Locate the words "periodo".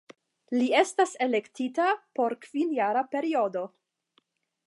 3.13-3.65